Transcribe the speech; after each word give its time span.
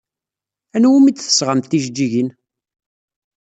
Anwa 0.75 0.95
umi 0.97 1.11
d-tesɣamt 1.11 1.69
tijeǧǧigin? 1.71 2.29